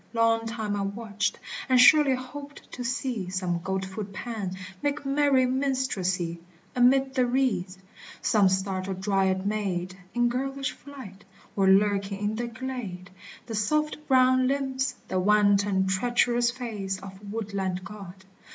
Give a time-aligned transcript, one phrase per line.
[0.15, 1.37] Long time I watched,
[1.69, 6.39] and surely hoped to see Some goat foot Pan make merry minstrelsy
[6.75, 7.77] Amid the reeds!
[8.19, 11.23] some startled Dryad maid In girlish flight!
[11.55, 13.11] or lurking in the glade,
[13.45, 18.25] The soft brown limbs, the wanton treacherous face Of woodland god